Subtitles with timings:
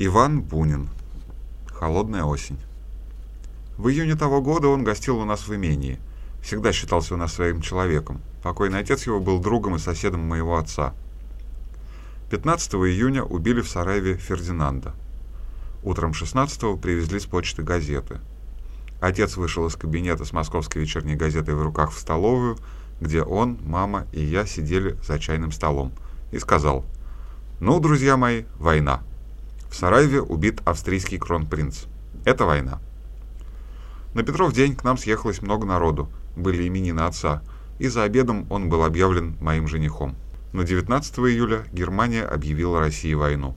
[0.00, 0.90] Иван Бунин.
[1.72, 2.60] Холодная осень.
[3.76, 5.98] В июне того года он гостил у нас в имении.
[6.40, 8.20] Всегда считался у нас своим человеком.
[8.44, 10.94] Покойный отец его был другом и соседом моего отца.
[12.30, 14.94] 15 июня убили в Сараеве Фердинанда.
[15.82, 18.20] Утром 16 привезли с почты газеты.
[19.00, 22.56] Отец вышел из кабинета с московской вечерней газетой в руках в столовую,
[23.00, 25.90] где он, мама и я сидели за чайным столом,
[26.30, 26.84] и сказал,
[27.58, 29.02] «Ну, друзья мои, война».
[29.70, 31.84] В Сараеве убит австрийский кронпринц.
[32.24, 32.80] Это война.
[34.14, 37.42] На Петров день к нам съехалось много народу, были именины отца,
[37.78, 40.16] и за обедом он был объявлен моим женихом.
[40.52, 43.54] Но 19 июля Германия объявила России войну.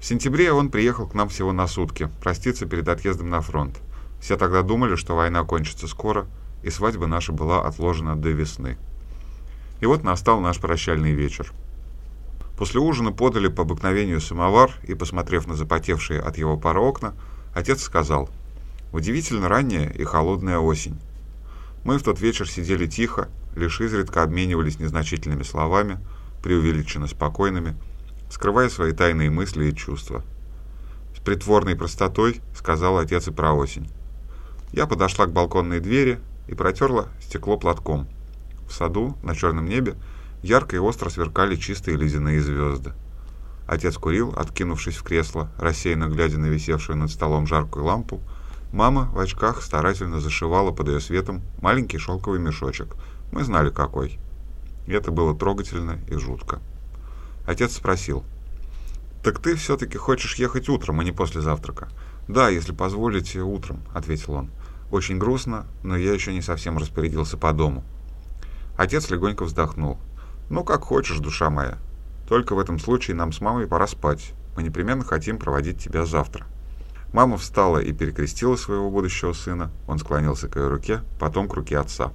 [0.00, 3.78] В сентябре он приехал к нам всего на сутки, проститься перед отъездом на фронт.
[4.20, 6.26] Все тогда думали, что война кончится скоро,
[6.62, 8.78] и свадьба наша была отложена до весны.
[9.80, 11.52] И вот настал наш прощальный вечер.
[12.56, 17.14] После ужина подали по обыкновению самовар, и, посмотрев на запотевшие от его пара окна,
[17.54, 18.30] отец сказал,
[18.92, 20.98] «Удивительно ранняя и холодная осень».
[21.84, 26.00] Мы в тот вечер сидели тихо, лишь изредка обменивались незначительными словами,
[26.42, 27.76] преувеличенно спокойными,
[28.30, 30.24] скрывая свои тайные мысли и чувства.
[31.14, 33.88] С притворной простотой сказал отец и про осень.
[34.72, 38.08] Я подошла к балконной двери и протерла стекло платком.
[38.68, 39.94] В саду, на черном небе,
[40.42, 42.92] Ярко и остро сверкали чистые ледяные звезды.
[43.66, 48.20] Отец курил, откинувшись в кресло, рассеянно глядя на висевшую над столом жаркую лампу.
[48.72, 52.94] Мама в очках старательно зашивала под ее светом маленький шелковый мешочек.
[53.32, 54.18] Мы знали, какой.
[54.86, 56.60] Это было трогательно и жутко.
[57.46, 58.24] Отец спросил.
[59.24, 61.88] «Так ты все-таки хочешь ехать утром, а не после завтрака?»
[62.28, 64.50] «Да, если позволите, утром»,— ответил он.
[64.90, 67.84] «Очень грустно, но я еще не совсем распорядился по дому».
[68.76, 69.98] Отец легонько вздохнул.
[70.48, 71.78] «Ну, как хочешь, душа моя.
[72.28, 74.32] Только в этом случае нам с мамой пора спать.
[74.56, 76.46] Мы непременно хотим проводить тебя завтра».
[77.12, 79.70] Мама встала и перекрестила своего будущего сына.
[79.86, 82.12] Он склонился к ее руке, потом к руке отца.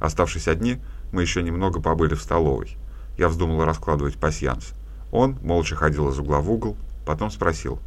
[0.00, 0.80] Оставшись одни,
[1.12, 2.76] мы еще немного побыли в столовой.
[3.16, 4.72] Я вздумала раскладывать пасьянс.
[5.10, 7.80] Он молча ходил из угла в угол, потом спросил.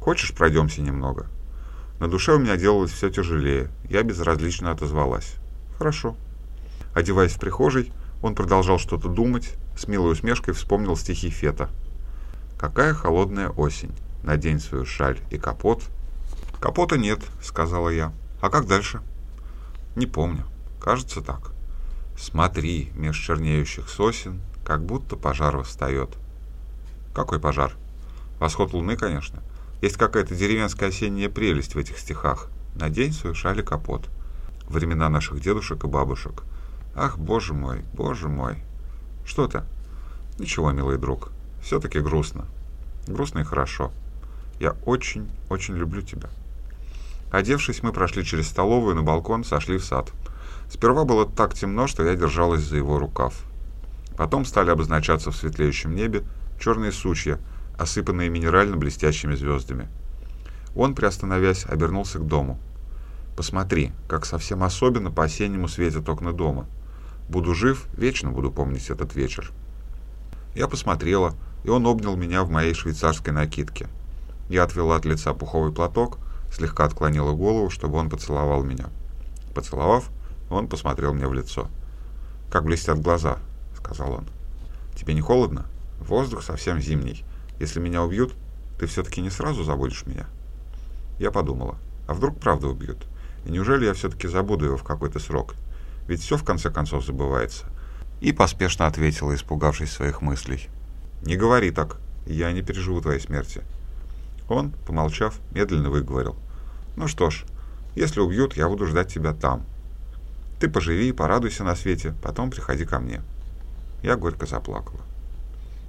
[0.00, 1.26] «Хочешь, пройдемся немного?»
[2.00, 3.70] На душе у меня делалось все тяжелее.
[3.88, 5.34] Я безразлично отозвалась.
[5.78, 6.16] «Хорошо».
[6.94, 7.92] Одеваясь в прихожей,
[8.22, 11.70] он продолжал что-то думать, с милой усмешкой вспомнил стихи Фета.
[12.58, 13.94] «Какая холодная осень!
[14.24, 15.84] Надень свою шаль и капот».
[16.60, 18.12] «Капота нет»,— сказала я.
[18.40, 19.00] «А как дальше?»
[19.94, 20.44] «Не помню.
[20.80, 21.52] Кажется, так».
[22.18, 26.10] «Смотри, меж чернеющих сосен, как будто пожар восстает».
[27.14, 27.74] «Какой пожар?»
[28.40, 29.40] «Восход луны, конечно.
[29.80, 32.48] Есть какая-то деревенская осенняя прелесть в этих стихах.
[32.74, 34.08] Надень свою шаль и капот».
[34.68, 36.42] Времена наших дедушек и бабушек—
[37.00, 38.56] Ах, боже мой, боже мой.
[39.24, 39.64] Что то
[40.36, 41.30] Ничего, милый друг.
[41.62, 42.46] Все-таки грустно.
[43.06, 43.92] Грустно и хорошо.
[44.58, 46.28] Я очень, очень люблю тебя.
[47.30, 50.10] Одевшись, мы прошли через столовую на балкон, сошли в сад.
[50.68, 53.44] Сперва было так темно, что я держалась за его рукав.
[54.16, 56.24] Потом стали обозначаться в светлеющем небе
[56.58, 57.38] черные сучья,
[57.78, 59.86] осыпанные минерально блестящими звездами.
[60.74, 62.58] Он, приостановясь, обернулся к дому.
[63.36, 66.66] «Посмотри, как совсем особенно по-осеннему светят окна дома.
[67.28, 69.52] Буду жив, вечно буду помнить этот вечер.
[70.54, 71.34] Я посмотрела,
[71.64, 73.86] и он обнял меня в моей швейцарской накидке.
[74.48, 76.18] Я отвела от лица пуховый платок,
[76.50, 78.86] слегка отклонила голову, чтобы он поцеловал меня.
[79.54, 80.08] Поцеловав,
[80.50, 81.68] он посмотрел мне в лицо.
[82.50, 83.38] «Как блестят глаза»,—
[83.76, 84.26] сказал он.
[84.96, 85.66] «Тебе не холодно?
[86.00, 87.24] Воздух совсем зимний.
[87.60, 88.32] Если меня убьют,
[88.78, 90.26] ты все-таки не сразу забудешь меня?»
[91.18, 93.06] Я подумала, а вдруг правда убьют?
[93.44, 95.54] И неужели я все-таки забуду его в какой-то срок?
[96.08, 97.66] Ведь все в конце концов забывается.
[98.20, 100.68] И поспешно ответила, испугавшись своих мыслей.
[101.22, 103.62] «Не говори так, я не переживу твоей смерти».
[104.48, 106.34] Он, помолчав, медленно выговорил.
[106.96, 107.44] «Ну что ж,
[107.94, 109.64] если убьют, я буду ждать тебя там.
[110.58, 113.20] Ты поживи, порадуйся на свете, потом приходи ко мне».
[114.02, 115.00] Я горько заплакала.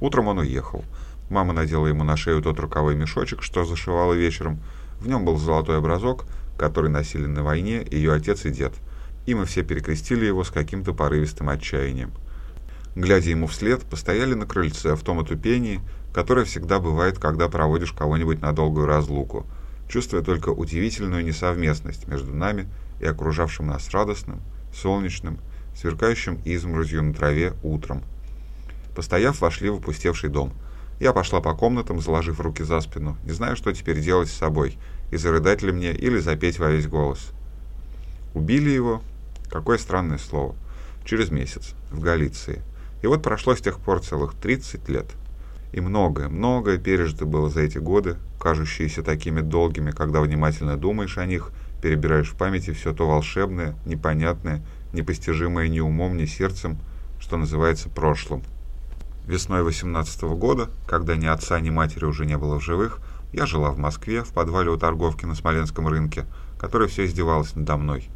[0.00, 0.84] Утром он уехал.
[1.30, 4.60] Мама надела ему на шею тот рукавой мешочек, что зашивала вечером.
[5.00, 6.26] В нем был золотой образок,
[6.58, 8.74] который носили на войне ее отец и дед–
[9.26, 12.12] и мы все перекрестили его с каким-то порывистым отчаянием.
[12.94, 15.80] Глядя ему вслед, постояли на крыльце в том отупении,
[16.12, 19.46] которое всегда бывает, когда проводишь кого-нибудь на долгую разлуку,
[19.88, 22.68] чувствуя только удивительную несовместность между нами
[23.00, 24.42] и окружавшим нас радостным,
[24.74, 25.38] солнечным,
[25.74, 28.02] сверкающим изморозью на траве утром.
[28.94, 30.52] Постояв, вошли в опустевший дом.
[31.00, 34.78] Я пошла по комнатам, заложив руки за спину, не знаю, что теперь делать с собой,
[35.10, 37.32] и зарыдать ли мне, или запеть во весь голос.
[38.34, 39.02] Убили его,
[39.52, 40.54] Какое странное слово.
[41.04, 42.62] Через месяц, в Галиции.
[43.02, 45.04] И вот прошло с тех пор целых 30 лет.
[45.72, 51.26] И многое, многое пережито было за эти годы, кажущиеся такими долгими, когда внимательно думаешь о
[51.26, 51.50] них,
[51.82, 54.64] перебираешь в памяти все то волшебное, непонятное,
[54.94, 56.78] непостижимое ни умом, ни сердцем,
[57.20, 58.42] что называется прошлым.
[59.26, 63.00] Весной 18 года, когда ни отца, ни матери уже не было в живых,
[63.34, 66.24] я жила в Москве, в подвале у торговки на Смоленском рынке,
[66.58, 68.08] которая все издевалась надо мной.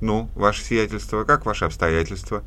[0.00, 2.42] «Ну, ваше сиятельство, как ваши обстоятельства?»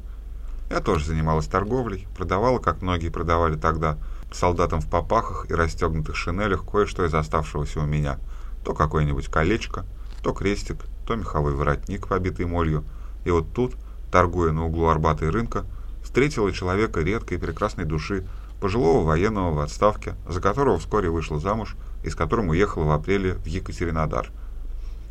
[0.70, 3.98] Я тоже занималась торговлей, продавала, как многие продавали тогда,
[4.32, 8.20] солдатам в попахах и расстегнутых шинелях кое-что из оставшегося у меня.
[8.64, 9.86] То какое-нибудь колечко,
[10.22, 12.84] то крестик, то меховой воротник, побитый молью.
[13.26, 13.74] И вот тут,
[14.12, 15.66] торгуя на углу Арбата и рынка,
[16.04, 18.28] встретила человека редкой и прекрасной души,
[18.62, 23.34] пожилого военного в отставке, за которого вскоре вышла замуж и с которым уехала в апреле
[23.34, 24.30] в Екатеринодар.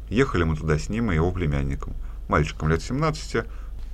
[0.08, 1.94] Ехали мы туда с ним и его племянником,
[2.28, 3.44] мальчиком лет 17,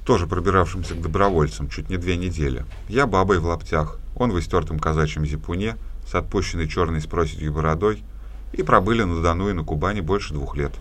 [0.05, 2.65] тоже пробиравшимся к добровольцам чуть не две недели.
[2.89, 5.77] Я бабой в лаптях, он в истертом казачьем зипуне,
[6.07, 8.05] с отпущенной черной с проседью бородой,
[8.53, 10.73] и пробыли на Дону и на Кубани больше двух лет.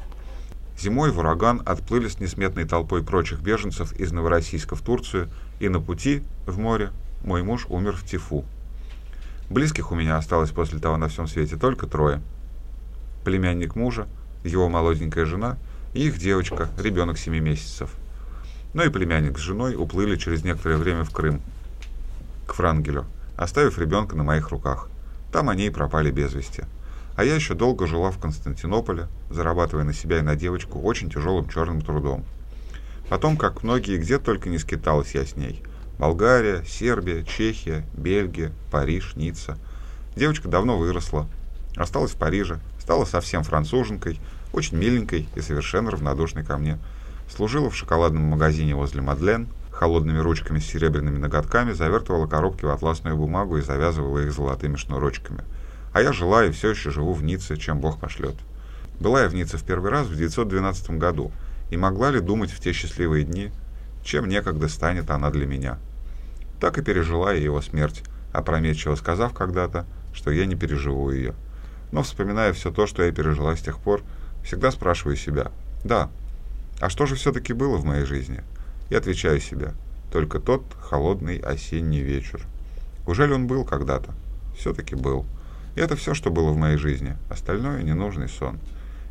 [0.77, 5.29] Зимой в ураган отплыли с несметной толпой прочих беженцев из Новороссийска в Турцию,
[5.59, 6.91] и на пути в море
[7.23, 8.43] мой муж умер в Тифу.
[9.49, 12.21] Близких у меня осталось после того на всем свете только трое.
[13.23, 14.07] Племянник мужа,
[14.43, 15.57] его молоденькая жена
[15.93, 17.91] и их девочка, ребенок семи месяцев.
[18.73, 21.41] Ну и племянник с женой уплыли через некоторое время в Крым,
[22.47, 23.05] к Франгелю,
[23.37, 24.89] оставив ребенка на моих руках.
[25.31, 26.63] Там они и пропали без вести.
[27.15, 31.47] А я еще долго жила в Константинополе, зарабатывая на себя и на девочку очень тяжелым
[31.47, 32.25] черным трудом.
[33.09, 35.61] Потом, как многие, где только не скиталась я с ней.
[35.99, 39.57] Болгария, Сербия, Чехия, Бельгия, Париж, Ницца.
[40.15, 41.27] Девочка давно выросла,
[41.75, 44.19] осталась в Париже, стала совсем француженкой,
[44.53, 46.79] очень миленькой и совершенно равнодушной ко мне.
[47.29, 53.17] Служила в шоколадном магазине возле Мадлен, холодными ручками с серебряными ноготками завертывала коробки в атласную
[53.17, 55.43] бумагу и завязывала их золотыми шнурочками.
[55.91, 58.35] А я жила и все еще живу в Ницце, чем Бог пошлет.
[58.99, 61.31] Была я в Ницце в первый раз в 1912 году,
[61.69, 63.51] и могла ли думать в те счастливые дни,
[64.03, 65.79] чем некогда станет она для меня.
[66.59, 71.33] Так и пережила я его смерть, опрометчиво сказав когда-то, что я не переживу ее.
[71.91, 74.01] Но вспоминая все то, что я пережила с тех пор,
[74.43, 75.51] всегда спрашиваю себя,
[75.83, 76.09] да,
[76.79, 78.41] а что же все-таки было в моей жизни?
[78.89, 79.73] И отвечаю себе,
[80.11, 82.45] только тот холодный осенний вечер.
[83.07, 84.11] Уже ли он был когда-то?
[84.57, 85.25] Все-таки был.
[85.75, 87.17] И это все, что было в моей жизни.
[87.29, 88.59] Остальное— ненужный сон.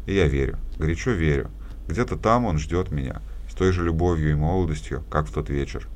[0.06, 1.50] И я верю, горячо верю.
[1.88, 3.20] Где-то там он ждет меня,
[3.50, 5.88] с той же любовью и молодостью, как в тот вечер.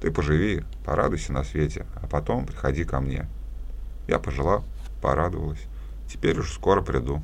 [0.00, 3.26] Ты поживи, порадуйся на свете, а потом приходи ко мне.
[4.08, 4.62] Я пожила,
[5.02, 5.60] порадовалась.
[6.08, 7.22] Теперь уж скоро приду.